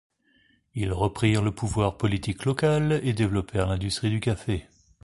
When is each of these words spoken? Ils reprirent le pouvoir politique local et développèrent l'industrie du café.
Ils 0.73 0.93
reprirent 0.93 1.43
le 1.43 1.53
pouvoir 1.53 1.95
politique 1.99 2.45
local 2.45 2.99
et 3.03 3.13
développèrent 3.13 3.67
l'industrie 3.67 4.09
du 4.09 4.19
café. 4.19 4.65